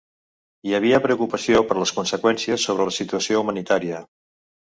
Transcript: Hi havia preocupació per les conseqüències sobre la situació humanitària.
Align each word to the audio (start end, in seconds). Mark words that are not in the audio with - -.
Hi 0.67 0.71
havia 0.77 0.99
preocupació 1.03 1.59
per 1.71 1.77
les 1.81 1.93
conseqüències 1.99 2.65
sobre 2.69 2.87
la 2.91 2.97
situació 2.97 3.43
humanitària. 3.45 4.01